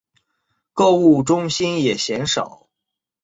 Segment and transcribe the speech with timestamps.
[0.73, 2.67] 购物中心也鲜少。